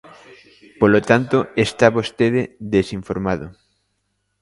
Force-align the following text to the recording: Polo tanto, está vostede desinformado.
Polo 0.81 0.99
tanto, 1.09 1.37
está 1.65 1.87
vostede 1.97 2.41
desinformado. 2.75 3.47